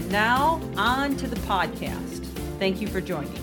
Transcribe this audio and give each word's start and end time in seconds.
And 0.00 0.10
now, 0.10 0.62
on 0.78 1.14
to 1.18 1.26
the 1.26 1.36
podcast. 1.40 2.24
Thank 2.58 2.80
you 2.80 2.88
for 2.88 3.02
joining. 3.02 3.34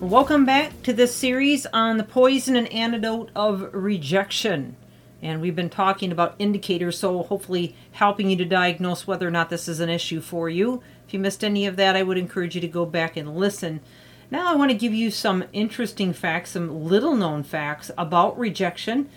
Welcome 0.00 0.46
back 0.46 0.82
to 0.84 0.94
this 0.94 1.14
series 1.14 1.66
on 1.66 1.98
the 1.98 2.04
poison 2.04 2.56
and 2.56 2.66
antidote 2.72 3.28
of 3.36 3.68
rejection. 3.74 4.76
And 5.20 5.42
we've 5.42 5.54
been 5.54 5.68
talking 5.68 6.12
about 6.12 6.34
indicators, 6.38 6.98
so 6.98 7.24
hopefully 7.24 7.76
helping 7.92 8.30
you 8.30 8.36
to 8.36 8.46
diagnose 8.46 9.06
whether 9.06 9.28
or 9.28 9.30
not 9.30 9.50
this 9.50 9.68
is 9.68 9.80
an 9.80 9.90
issue 9.90 10.22
for 10.22 10.48
you. 10.48 10.82
If 11.06 11.12
you 11.12 11.20
missed 11.20 11.44
any 11.44 11.66
of 11.66 11.76
that, 11.76 11.94
I 11.94 12.04
would 12.04 12.16
encourage 12.16 12.54
you 12.54 12.62
to 12.62 12.68
go 12.68 12.86
back 12.86 13.18
and 13.18 13.36
listen 13.36 13.80
now, 14.30 14.50
I 14.50 14.56
want 14.56 14.70
to 14.70 14.76
give 14.76 14.94
you 14.94 15.10
some 15.10 15.44
interesting 15.52 16.12
facts, 16.12 16.50
some 16.50 16.86
little 16.86 17.14
known 17.14 17.42
facts 17.42 17.90
about 17.96 18.38
rejection, 18.38 19.08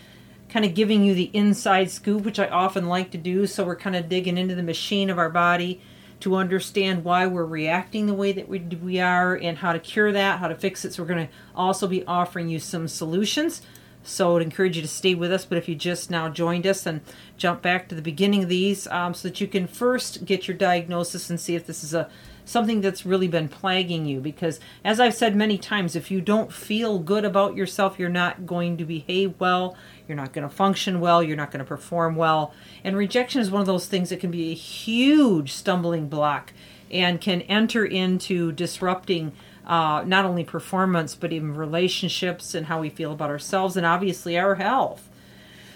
kind 0.49 0.65
of 0.65 0.73
giving 0.73 1.03
you 1.03 1.13
the 1.13 1.29
inside 1.33 1.91
scoop, 1.91 2.23
which 2.23 2.39
I 2.39 2.47
often 2.47 2.87
like 2.87 3.11
to 3.11 3.17
do. 3.17 3.47
So, 3.47 3.63
we're 3.63 3.75
kind 3.75 3.95
of 3.95 4.09
digging 4.09 4.37
into 4.37 4.55
the 4.55 4.63
machine 4.63 5.09
of 5.09 5.17
our 5.17 5.29
body 5.29 5.81
to 6.19 6.35
understand 6.35 7.03
why 7.03 7.27
we're 7.27 7.45
reacting 7.45 8.07
the 8.07 8.13
way 8.13 8.31
that 8.31 8.49
we, 8.49 8.59
we 8.59 8.99
are 8.99 9.35
and 9.35 9.57
how 9.57 9.73
to 9.73 9.79
cure 9.79 10.11
that, 10.11 10.39
how 10.39 10.47
to 10.47 10.55
fix 10.55 10.85
it. 10.85 10.93
So, 10.93 11.03
we're 11.03 11.09
going 11.09 11.27
to 11.27 11.33
also 11.55 11.87
be 11.87 12.05
offering 12.05 12.49
you 12.49 12.59
some 12.59 12.87
solutions. 12.87 13.61
So, 14.07 14.29
I 14.29 14.33
would 14.33 14.41
encourage 14.41 14.75
you 14.75 14.81
to 14.81 14.87
stay 14.87 15.15
with 15.15 15.31
us. 15.31 15.45
But 15.45 15.57
if 15.57 15.67
you 15.67 15.75
just 15.75 16.09
now 16.09 16.29
joined 16.29 16.65
us, 16.65 16.85
and 16.85 17.01
jump 17.37 17.61
back 17.61 17.87
to 17.87 17.95
the 17.95 18.01
beginning 18.01 18.43
of 18.43 18.49
these 18.49 18.87
um, 18.87 19.13
so 19.13 19.27
that 19.27 19.39
you 19.39 19.47
can 19.47 19.67
first 19.67 20.25
get 20.25 20.47
your 20.47 20.57
diagnosis 20.57 21.29
and 21.29 21.39
see 21.39 21.55
if 21.55 21.65
this 21.65 21.83
is 21.83 21.93
a 21.93 22.09
something 22.43 22.79
that's 22.79 23.05
really 23.05 23.27
been 23.27 23.49
plaguing 23.49 24.05
you 24.05 24.21
because 24.21 24.59
as 24.83 25.01
I've 25.01 25.13
said 25.13 25.35
many 25.35 25.57
times 25.57 25.97
if 25.97 26.09
you 26.09 26.21
don't 26.21 26.51
feel 26.51 26.97
good 26.97 27.25
about 27.25 27.57
yourself 27.57 27.99
you're 27.99 28.07
not 28.07 28.45
going 28.45 28.77
to 28.77 28.85
behave 28.85 29.33
well 29.37 29.75
you're 30.07 30.15
not 30.15 30.31
going 30.31 30.47
to 30.47 30.55
function 30.55 31.01
well 31.01 31.21
you're 31.21 31.35
not 31.35 31.51
going 31.51 31.59
to 31.59 31.65
perform 31.65 32.15
well 32.15 32.53
and 32.85 32.95
rejection 32.95 33.41
is 33.41 33.51
one 33.51 33.59
of 33.59 33.67
those 33.67 33.87
things 33.87 34.09
that 34.09 34.21
can 34.21 34.31
be 34.31 34.49
a 34.49 34.55
huge 34.55 35.51
stumbling 35.51 36.07
block 36.07 36.53
and 36.89 37.19
can 37.19 37.41
enter 37.43 37.85
into 37.85 38.53
disrupting 38.53 39.33
uh, 39.67 40.03
not 40.05 40.25
only 40.25 40.43
performance 40.43 41.13
but 41.13 41.31
even 41.31 41.53
relationships 41.53 42.55
and 42.55 42.65
how 42.65 42.81
we 42.81 42.89
feel 42.89 43.11
about 43.11 43.29
ourselves 43.29 43.77
and 43.77 43.85
obviously 43.85 44.37
our 44.37 44.55
health 44.55 45.07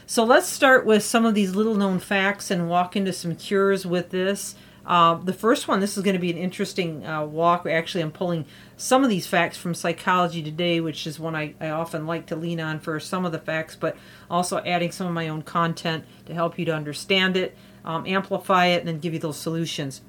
so 0.08 0.24
let's 0.24 0.48
start 0.48 0.86
with 0.86 1.04
some 1.04 1.26
of 1.26 1.36
these 1.36 1.56
little 1.56 1.76
known 1.76 2.00
facts 2.00 2.50
and 2.50 2.68
walk 2.68 2.96
into 2.96 3.14
some 3.14 3.36
cures 3.36 3.86
with 3.86 4.10
this 4.10 4.56
uh, 4.86 5.16
the 5.16 5.34
first 5.34 5.68
one, 5.68 5.80
this 5.80 5.96
is 5.96 6.04
going 6.04 6.16
to 6.16 6.20
be 6.20 6.32
an 6.32 6.38
interesting 6.38 7.06
uh, 7.06 7.24
walk. 7.24 7.66
Actually, 7.68 8.02
I'm 8.02 8.12
pulling 8.12 8.46
some 8.78 9.04
of 9.04 9.10
these 9.10 9.28
facts 9.28 9.58
from 9.58 9.76
Psychology 9.76 10.42
Today, 10.42 10.80
which 10.82 11.06
is 11.06 11.20
one 11.20 11.36
I, 11.36 11.54
I 11.60 11.70
often 11.70 12.08
like 12.08 12.26
to 12.28 12.36
lean 12.36 12.60
on 12.60 12.80
for 12.80 13.00
some 13.00 13.24
of 13.24 13.32
the 13.32 13.40
facts, 13.40 13.76
but 13.76 13.96
also 14.30 14.58
adding 14.60 14.92
some 14.92 15.08
of 15.08 15.14
my 15.14 15.30
own 15.30 15.44
content 15.44 16.06
to 16.26 16.34
help 16.34 16.58
you 16.58 16.66
to 16.66 16.76
understand 16.76 17.38
it, 17.38 17.56
um, 17.86 18.06
amplify 18.08 18.68
it, 18.68 18.80
and 18.80 18.88
then 18.88 19.00
give 19.00 19.14
you 19.14 19.20
those 19.20 19.38
solutions. 19.38 20.02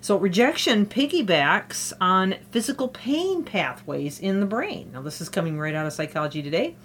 So, 0.00 0.16
rejection 0.16 0.86
piggybacks 0.86 1.92
on 2.00 2.36
physical 2.50 2.88
pain 2.88 3.44
pathways 3.44 4.18
in 4.18 4.40
the 4.40 4.46
brain. 4.46 4.90
Now, 4.92 5.02
this 5.02 5.20
is 5.20 5.28
coming 5.28 5.58
right 5.58 5.74
out 5.74 5.86
of 5.86 5.92
Psychology 5.92 6.42
Today 6.42 6.76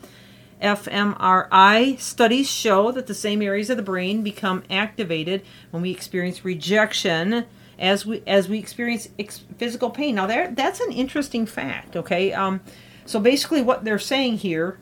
fMRI 0.62 2.00
studies 2.00 2.50
show 2.50 2.92
that 2.92 3.08
the 3.08 3.14
same 3.14 3.42
areas 3.42 3.70
of 3.70 3.78
the 3.78 3.84
brain 3.84 4.24
become 4.24 4.64
activated 4.70 5.44
when 5.72 5.84
we 5.84 5.92
experience 5.92 6.46
rejection 6.46 7.46
as 7.78 8.06
we 8.06 8.24
as 8.26 8.48
we 8.48 8.58
experience 8.58 9.10
ex- 9.20 9.44
physical 9.58 9.90
pain. 9.90 10.16
Now 10.16 10.28
there 10.28 10.52
that's 10.52 10.80
an 10.80 10.92
interesting 10.92 11.46
fact, 11.46 11.96
okay? 11.96 12.32
Um, 12.32 12.62
so 13.06 13.20
basically 13.20 13.62
what 13.62 13.84
they're 13.84 14.00
saying 14.00 14.38
here 14.38 14.80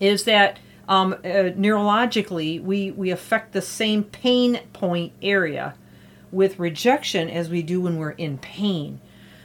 is 0.00 0.24
that 0.24 0.58
um, 0.88 1.12
uh, 1.12 1.52
neurologically 1.56 2.62
we 2.62 2.90
we 2.90 3.10
affect 3.10 3.52
the 3.52 3.62
same 3.62 4.04
pain 4.04 4.60
point 4.72 5.12
area 5.20 5.74
with 6.34 6.58
rejection 6.58 7.30
as 7.30 7.48
we 7.48 7.62
do 7.62 7.80
when 7.80 7.96
we're 7.96 8.10
in 8.10 8.38
pain. 8.38 9.00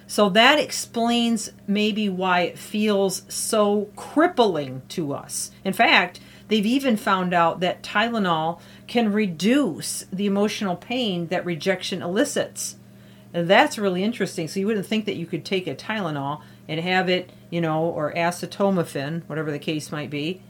So 0.08 0.28
that 0.30 0.58
explains 0.58 1.52
maybe 1.68 2.10
why 2.10 2.42
it 2.42 2.58
feels 2.58 3.24
so 3.30 3.90
crippling 3.96 4.82
to 4.90 5.14
us. 5.14 5.52
In 5.64 5.72
fact, 5.72 6.20
they've 6.48 6.66
even 6.66 6.98
found 6.98 7.32
out 7.32 7.60
that 7.60 7.84
Tylenol 7.84 8.60
can 8.88 9.14
reduce 9.14 10.06
the 10.12 10.26
emotional 10.26 10.76
pain 10.76 11.28
that 11.28 11.46
rejection 11.46 12.02
elicits. 12.02 12.78
And 13.36 13.48
that's 13.48 13.78
really 13.78 14.04
interesting. 14.04 14.48
So 14.48 14.60
you 14.60 14.66
wouldn't 14.66 14.88
think 14.88 15.06
that 15.06 15.16
you 15.16 15.28
could 15.28 15.46
take 15.46 15.68
a 15.68 15.76
Tylenol 15.76 16.42
and 16.68 16.80
have 16.80 17.08
it, 17.08 17.30
you 17.52 17.62
know, 17.62 17.84
or 17.84 18.12
acetaminophen, 18.14 19.22
whatever 19.28 19.52
the 19.52 19.60
case 19.60 19.92
might 19.92 20.10
be, 20.10 20.42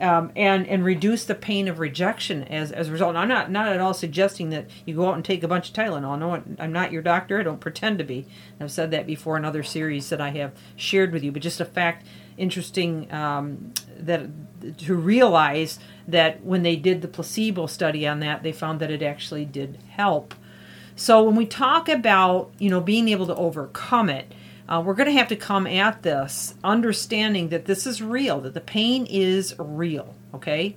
um, 0.00 0.30
and 0.36 0.66
and 0.66 0.84
reduce 0.84 1.24
the 1.24 1.34
pain 1.34 1.68
of 1.68 1.78
rejection 1.78 2.44
as, 2.44 2.70
as 2.70 2.88
a 2.88 2.92
result. 2.92 3.10
And 3.10 3.18
I'm 3.18 3.28
not 3.28 3.50
not 3.50 3.68
at 3.68 3.80
all 3.80 3.94
suggesting 3.94 4.50
that 4.50 4.66
you 4.84 4.94
go 4.94 5.08
out 5.08 5.14
and 5.14 5.24
take 5.24 5.42
a 5.42 5.48
bunch 5.48 5.68
of 5.68 5.74
Tylenol. 5.74 6.18
No, 6.18 6.42
I'm 6.58 6.72
not 6.72 6.92
your 6.92 7.02
doctor. 7.02 7.40
I 7.40 7.42
don't 7.42 7.60
pretend 7.60 7.98
to 7.98 8.04
be. 8.04 8.26
I've 8.60 8.70
said 8.70 8.90
that 8.92 9.06
before 9.06 9.36
in 9.36 9.44
other 9.44 9.62
series 9.62 10.08
that 10.10 10.20
I 10.20 10.30
have 10.30 10.52
shared 10.76 11.12
with 11.12 11.24
you. 11.24 11.32
But 11.32 11.42
just 11.42 11.60
a 11.60 11.64
fact, 11.64 12.06
interesting 12.36 13.12
um, 13.12 13.72
that 13.98 14.28
to 14.78 14.94
realize 14.94 15.78
that 16.06 16.44
when 16.44 16.62
they 16.62 16.76
did 16.76 17.02
the 17.02 17.08
placebo 17.08 17.66
study 17.66 18.06
on 18.06 18.20
that, 18.20 18.42
they 18.42 18.52
found 18.52 18.80
that 18.80 18.90
it 18.90 19.02
actually 19.02 19.44
did 19.44 19.78
help. 19.90 20.34
So 20.94 21.22
when 21.22 21.36
we 21.36 21.46
talk 21.46 21.88
about 21.88 22.50
you 22.58 22.70
know 22.70 22.80
being 22.80 23.08
able 23.08 23.26
to 23.26 23.34
overcome 23.34 24.08
it 24.08 24.32
uh, 24.68 24.82
we're 24.84 24.94
going 24.94 25.08
to 25.08 25.18
have 25.18 25.28
to 25.28 25.36
come 25.36 25.66
at 25.66 26.02
this 26.02 26.54
understanding 26.62 27.48
that 27.48 27.64
this 27.64 27.86
is 27.86 28.02
real, 28.02 28.40
that 28.40 28.54
the 28.54 28.60
pain 28.60 29.06
is 29.06 29.54
real, 29.58 30.14
okay? 30.34 30.76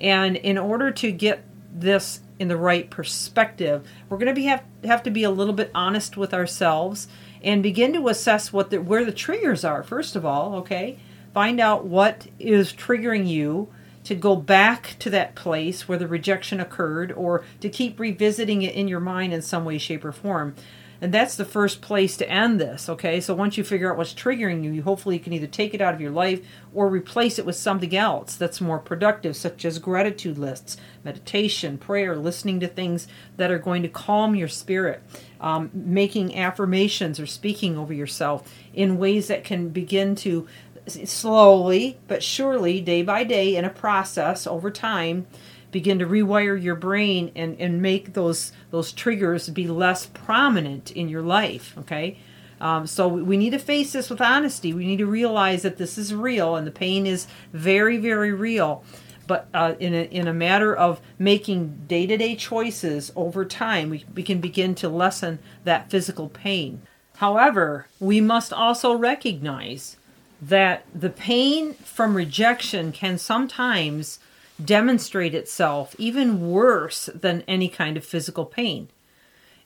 And 0.00 0.36
in 0.36 0.56
order 0.56 0.90
to 0.92 1.12
get 1.12 1.44
this 1.72 2.20
in 2.38 2.48
the 2.48 2.56
right 2.56 2.88
perspective, 2.90 3.86
we're 4.08 4.16
going 4.18 4.28
to 4.28 4.34
be 4.34 4.44
have, 4.44 4.62
have 4.84 5.02
to 5.02 5.10
be 5.10 5.24
a 5.24 5.30
little 5.30 5.52
bit 5.52 5.70
honest 5.74 6.16
with 6.16 6.32
ourselves 6.32 7.08
and 7.42 7.62
begin 7.62 7.92
to 7.92 8.08
assess 8.08 8.52
what 8.52 8.70
the, 8.70 8.80
where 8.80 9.04
the 9.04 9.12
triggers 9.12 9.64
are, 9.64 9.82
first 9.82 10.16
of 10.16 10.24
all, 10.24 10.56
okay? 10.56 10.98
Find 11.34 11.60
out 11.60 11.84
what 11.84 12.26
is 12.38 12.72
triggering 12.72 13.28
you 13.28 13.68
to 14.04 14.14
go 14.14 14.36
back 14.36 14.96
to 15.00 15.10
that 15.10 15.34
place 15.34 15.86
where 15.86 15.98
the 15.98 16.06
rejection 16.06 16.60
occurred 16.60 17.12
or 17.12 17.44
to 17.60 17.68
keep 17.68 18.00
revisiting 18.00 18.62
it 18.62 18.74
in 18.74 18.88
your 18.88 19.00
mind 19.00 19.34
in 19.34 19.42
some 19.42 19.64
way, 19.64 19.76
shape, 19.76 20.04
or 20.04 20.12
form. 20.12 20.54
And 21.00 21.12
that's 21.12 21.36
the 21.36 21.44
first 21.44 21.82
place 21.82 22.16
to 22.16 22.30
end 22.30 22.60
this, 22.60 22.88
okay? 22.88 23.20
So 23.20 23.34
once 23.34 23.56
you 23.56 23.64
figure 23.64 23.90
out 23.90 23.98
what's 23.98 24.14
triggering 24.14 24.64
you, 24.64 24.72
you 24.72 24.82
hopefully 24.82 25.16
you 25.16 25.20
can 25.20 25.32
either 25.32 25.46
take 25.46 25.74
it 25.74 25.80
out 25.80 25.94
of 25.94 26.00
your 26.00 26.10
life 26.10 26.40
or 26.72 26.88
replace 26.88 27.38
it 27.38 27.46
with 27.46 27.56
something 27.56 27.94
else 27.94 28.36
that's 28.36 28.60
more 28.60 28.78
productive, 28.78 29.36
such 29.36 29.64
as 29.64 29.78
gratitude 29.78 30.38
lists, 30.38 30.76
meditation, 31.04 31.76
prayer, 31.78 32.16
listening 32.16 32.60
to 32.60 32.68
things 32.68 33.06
that 33.36 33.50
are 33.50 33.58
going 33.58 33.82
to 33.82 33.88
calm 33.88 34.34
your 34.34 34.48
spirit, 34.48 35.02
um, 35.40 35.70
making 35.74 36.36
affirmations 36.36 37.20
or 37.20 37.26
speaking 37.26 37.76
over 37.76 37.92
yourself 37.92 38.50
in 38.72 38.98
ways 38.98 39.28
that 39.28 39.44
can 39.44 39.68
begin 39.68 40.14
to 40.14 40.46
slowly 40.88 41.98
but 42.08 42.22
surely, 42.22 42.80
day 42.80 43.02
by 43.02 43.24
day, 43.24 43.56
in 43.56 43.64
a 43.64 43.70
process 43.70 44.46
over 44.46 44.70
time, 44.70 45.26
begin 45.70 45.98
to 45.98 46.06
rewire 46.06 46.60
your 46.60 46.74
brain 46.74 47.32
and, 47.34 47.60
and 47.60 47.82
make 47.82 48.14
those 48.14 48.52
those 48.70 48.92
triggers 48.92 49.48
be 49.48 49.66
less 49.66 50.06
prominent 50.06 50.90
in 50.92 51.08
your 51.08 51.22
life 51.22 51.74
okay? 51.78 52.18
Um, 52.60 52.86
so 52.86 53.06
we 53.06 53.36
need 53.36 53.50
to 53.50 53.58
face 53.58 53.92
this 53.92 54.08
with 54.08 54.22
honesty. 54.22 54.72
We 54.72 54.86
need 54.86 54.98
to 54.98 55.06
realize 55.06 55.60
that 55.60 55.76
this 55.76 55.98
is 55.98 56.14
real 56.14 56.56
and 56.56 56.66
the 56.66 56.70
pain 56.70 57.06
is 57.06 57.26
very 57.52 57.98
very 57.98 58.32
real. 58.32 58.84
But 59.26 59.48
uh, 59.52 59.74
in, 59.80 59.92
a, 59.92 60.04
in 60.04 60.28
a 60.28 60.32
matter 60.32 60.74
of 60.74 61.00
making 61.18 61.86
day-to-day 61.88 62.36
choices 62.36 63.12
over 63.16 63.44
time 63.44 63.90
we, 63.90 64.04
we 64.14 64.22
can 64.22 64.40
begin 64.40 64.74
to 64.76 64.88
lessen 64.88 65.40
that 65.64 65.90
physical 65.90 66.28
pain. 66.28 66.82
However 67.16 67.86
we 68.00 68.20
must 68.20 68.52
also 68.52 68.94
recognize 68.94 69.96
that 70.40 70.84
the 70.94 71.10
pain 71.10 71.74
from 71.74 72.14
rejection 72.14 72.92
can 72.92 73.18
sometimes 73.18 74.18
demonstrate 74.62 75.34
itself 75.34 75.94
even 75.98 76.50
worse 76.50 77.06
than 77.14 77.44
any 77.46 77.68
kind 77.68 77.96
of 77.96 78.04
physical 78.04 78.44
pain. 78.44 78.88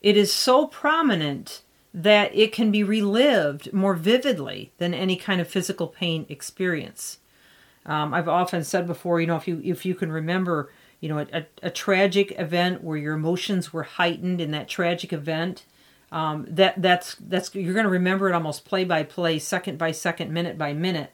It 0.03 0.17
is 0.17 0.33
so 0.33 0.67
prominent 0.67 1.63
that 1.93 2.35
it 2.35 2.53
can 2.53 2.71
be 2.71 2.83
relived 2.83 3.73
more 3.73 3.95
vividly 3.95 4.73
than 4.79 4.95
any 4.95 5.17
kind 5.17 5.41
of 5.41 5.49
physical 5.49 5.89
pain 5.89 6.27
experience. 6.29 7.19
Um, 7.85 8.15
I've 8.15 8.29
often 8.29 8.63
said 8.65 8.87
before, 8.87 9.21
you 9.21 9.27
know, 9.27 9.37
if 9.37 9.49
you 9.49 9.61
if 9.65 9.85
you 9.85 9.95
can 9.95 10.13
remember 10.13 10.71
you 11.01 11.09
know, 11.09 11.19
a, 11.33 11.47
a, 11.63 11.71
tragic 11.71 12.39
event 12.39 12.85
where 12.85 12.99
your 12.99 13.15
emotions 13.15 13.73
were 13.73 13.83
heightened 13.83 14.41
in 14.41 14.51
that 14.51 14.69
tragic 14.69 15.13
event. 15.13 15.65
Um, 16.13 16.47
that 16.49 16.81
that's 16.83 17.17
that's 17.17 17.55
you're 17.55 17.73
going 17.73 17.85
to 17.85 17.91
remember 17.91 18.29
it 18.29 18.35
almost 18.35 18.65
play 18.65 18.85
by 18.85 19.03
play, 19.05 19.39
second 19.39 19.79
by 19.79 19.93
second, 19.93 20.33
minute 20.33 20.59
by 20.59 20.73
minute. 20.73 21.13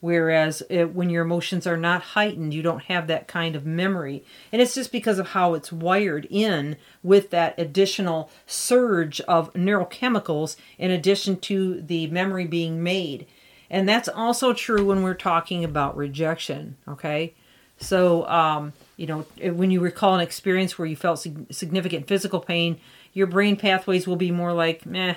Whereas 0.00 0.62
it, 0.70 0.94
when 0.94 1.10
your 1.10 1.22
emotions 1.24 1.66
are 1.66 1.76
not 1.76 2.02
heightened, 2.02 2.54
you 2.54 2.62
don't 2.62 2.84
have 2.84 3.06
that 3.06 3.28
kind 3.28 3.54
of 3.54 3.66
memory. 3.66 4.24
And 4.50 4.62
it's 4.62 4.74
just 4.74 4.92
because 4.92 5.18
of 5.18 5.28
how 5.28 5.54
it's 5.54 5.70
wired 5.70 6.26
in 6.30 6.76
with 7.02 7.30
that 7.30 7.58
additional 7.58 8.30
surge 8.46 9.20
of 9.22 9.52
neurochemicals 9.52 10.56
in 10.78 10.90
addition 10.90 11.38
to 11.40 11.82
the 11.82 12.06
memory 12.06 12.46
being 12.46 12.82
made. 12.82 13.26
And 13.68 13.88
that's 13.88 14.08
also 14.08 14.52
true 14.52 14.86
when 14.86 15.02
we're 15.02 15.14
talking 15.14 15.64
about 15.64 15.96
rejection, 15.96 16.76
okay? 16.88 17.34
So, 17.78 18.26
um, 18.26 18.72
you 18.96 19.06
know, 19.06 19.26
when 19.52 19.70
you 19.70 19.80
recall 19.80 20.14
an 20.14 20.20
experience 20.20 20.78
where 20.78 20.88
you 20.88 20.96
felt 20.96 21.26
significant 21.50 22.08
physical 22.08 22.40
pain, 22.40 22.80
your 23.12 23.26
brain 23.26 23.56
pathways 23.56 24.06
will 24.06 24.16
be 24.16 24.30
more 24.30 24.52
like, 24.52 24.86
meh, 24.86 25.14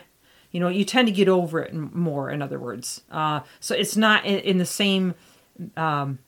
you 0.54 0.60
know, 0.60 0.70
you 0.70 0.86
tend 0.86 1.08
to 1.08 1.12
get 1.12 1.28
over 1.28 1.60
it 1.60 1.74
more, 1.74 2.30
in 2.30 2.42
other 2.42 2.60
words. 2.60 3.02
Uh, 3.12 3.42
so 3.60 3.76
it's 3.76 3.98
not 3.98 4.24
in, 4.24 4.40
in 4.40 4.58
the 4.60 4.66
same 4.66 5.16
um, 5.76 6.20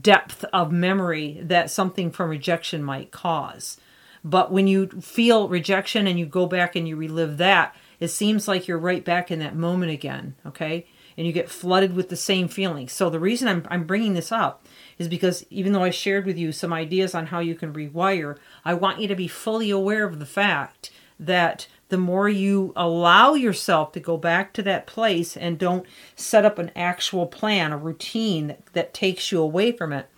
depth 0.00 0.44
of 0.52 0.72
memory 0.72 1.40
that 1.42 1.70
something 1.70 2.10
from 2.10 2.30
rejection 2.30 2.82
might 2.82 3.10
cause. 3.10 3.78
But 4.24 4.52
when 4.52 4.68
you 4.68 4.86
feel 4.86 5.48
rejection 5.48 6.06
and 6.06 6.18
you 6.18 6.26
go 6.26 6.46
back 6.46 6.76
and 6.76 6.86
you 6.86 6.94
relive 6.96 7.38
that, 7.38 7.74
it 7.98 8.08
seems 8.08 8.46
like 8.46 8.68
you're 8.68 8.78
right 8.78 9.04
back 9.04 9.32
in 9.32 9.40
that 9.40 9.56
moment 9.56 9.90
again, 9.90 10.36
okay? 10.46 10.86
And 11.16 11.26
you 11.26 11.32
get 11.32 11.50
flooded 11.50 11.94
with 11.94 12.08
the 12.08 12.16
same 12.16 12.46
feelings. 12.46 12.92
So 12.92 13.10
the 13.10 13.18
reason 13.18 13.48
I'm, 13.48 13.66
I'm 13.68 13.84
bringing 13.84 14.14
this 14.14 14.30
up 14.30 14.64
is 14.96 15.08
because 15.08 15.44
even 15.50 15.72
though 15.72 15.82
I 15.82 15.90
shared 15.90 16.24
with 16.24 16.38
you 16.38 16.52
some 16.52 16.72
ideas 16.72 17.16
on 17.16 17.26
how 17.26 17.40
you 17.40 17.56
can 17.56 17.72
rewire, 17.72 18.38
I 18.64 18.74
want 18.74 19.00
you 19.00 19.08
to 19.08 19.16
be 19.16 19.26
fully 19.26 19.70
aware 19.70 20.04
of 20.04 20.20
the 20.20 20.26
fact 20.26 20.92
that 21.18 21.66
the 21.92 21.98
more 21.98 22.26
you 22.26 22.72
allow 22.74 23.34
yourself 23.34 23.92
to 23.92 24.00
go 24.00 24.16
back 24.16 24.54
to 24.54 24.62
that 24.62 24.86
place 24.86 25.36
and 25.36 25.58
don't 25.58 25.84
set 26.16 26.42
up 26.42 26.58
an 26.58 26.70
actual 26.74 27.26
plan, 27.26 27.70
a 27.70 27.76
routine 27.76 28.46
that, 28.46 28.64
that 28.72 28.94
takes 28.94 29.30
you 29.30 29.42
away 29.42 29.72
from 29.72 29.92
it, 29.92 30.08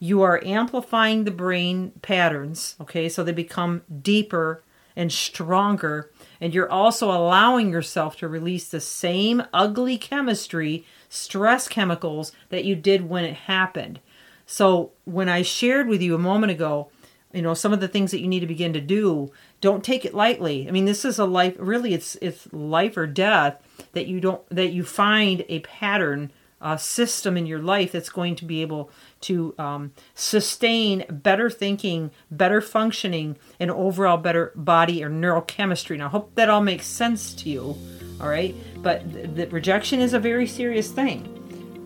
you 0.00 0.22
are 0.22 0.44
amplifying 0.44 1.22
the 1.22 1.30
brain 1.30 1.92
patterns, 2.02 2.74
okay? 2.80 3.08
So 3.08 3.22
they 3.22 3.30
become 3.30 3.82
deeper 4.02 4.64
and 4.96 5.12
stronger. 5.12 6.10
And 6.40 6.52
you're 6.52 6.68
also 6.68 7.12
allowing 7.12 7.70
yourself 7.70 8.16
to 8.16 8.26
release 8.26 8.68
the 8.68 8.80
same 8.80 9.44
ugly 9.54 9.98
chemistry, 9.98 10.84
stress 11.08 11.68
chemicals 11.68 12.32
that 12.48 12.64
you 12.64 12.74
did 12.74 13.08
when 13.08 13.24
it 13.24 13.34
happened. 13.34 14.00
So 14.46 14.90
when 15.04 15.28
I 15.28 15.42
shared 15.42 15.86
with 15.86 16.02
you 16.02 16.16
a 16.16 16.18
moment 16.18 16.50
ago, 16.50 16.90
you 17.32 17.42
know, 17.42 17.54
some 17.54 17.72
of 17.72 17.80
the 17.80 17.88
things 17.88 18.10
that 18.10 18.20
you 18.20 18.28
need 18.28 18.40
to 18.40 18.46
begin 18.46 18.72
to 18.72 18.80
do 18.80 19.30
don't 19.60 19.84
take 19.84 20.04
it 20.04 20.14
lightly. 20.14 20.66
I 20.66 20.70
mean, 20.70 20.84
this 20.84 21.04
is 21.04 21.18
a 21.18 21.24
life 21.24 21.56
really 21.58 21.94
it's 21.94 22.16
it's 22.16 22.52
life 22.52 22.96
or 22.96 23.06
death 23.06 23.62
that 23.92 24.06
you 24.06 24.20
don't 24.20 24.48
that 24.50 24.72
you 24.72 24.84
find 24.84 25.44
a 25.48 25.60
pattern 25.60 26.32
a 26.60 26.78
system 26.78 27.36
in 27.36 27.46
your 27.46 27.58
life 27.58 27.92
that's 27.92 28.10
going 28.10 28.36
to 28.36 28.44
be 28.44 28.60
able 28.60 28.90
to 29.22 29.54
um, 29.58 29.92
sustain 30.14 31.04
better 31.08 31.48
thinking, 31.48 32.10
better 32.30 32.60
functioning, 32.60 33.36
and 33.58 33.70
overall 33.70 34.18
better 34.18 34.52
body 34.54 35.02
or 35.02 35.08
neurochemistry. 35.08 35.96
Now, 35.96 36.06
I 36.06 36.10
hope 36.10 36.34
that 36.34 36.50
all 36.50 36.60
makes 36.60 36.86
sense 36.86 37.32
to 37.34 37.48
you. 37.48 37.76
All 38.20 38.28
right, 38.28 38.54
but 38.82 39.10
the, 39.10 39.26
the 39.26 39.46
rejection 39.46 40.00
is 40.00 40.12
a 40.12 40.18
very 40.18 40.46
serious 40.46 40.92
thing. 40.92 41.36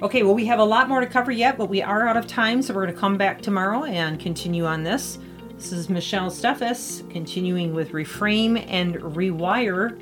Okay, 0.02 0.25
well, 0.25 0.35
we 0.35 0.46
have 0.46 0.58
a 0.58 0.64
lot 0.64 0.88
more 0.88 1.00
to 1.00 1.06
cover 1.06 1.31
yet, 1.31 1.56
but 1.56 1.69
we 1.69 1.81
are 1.81 2.08
out 2.08 2.17
of 2.17 2.26
time, 2.26 2.61
so 2.61 2.75
we're 2.75 2.82
going 2.82 2.94
to 2.94 3.00
come 3.00 3.17
back 3.17 3.41
tomorrow 3.41 3.85
and 3.85 4.19
continue 4.19 4.67
on 4.67 4.82
this. 4.82 5.19
This 5.56 5.72
is 5.72 5.88
Michelle 5.88 6.30
Steffes, 6.30 7.08
continuing 7.10 7.74
with 7.74 7.92
Reframe 7.92 8.66
and 8.68 8.96
Rewire 8.96 9.98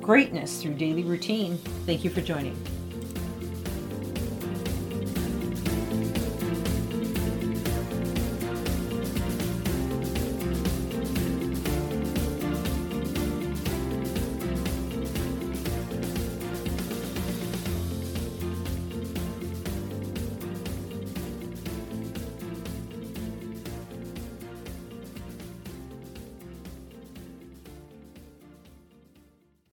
Greatness 0.00 0.60
through 0.60 0.74
Daily 0.74 1.04
Routine. 1.04 1.56
Thank 1.86 2.04
you 2.04 2.10
for 2.10 2.20
joining. 2.20 2.56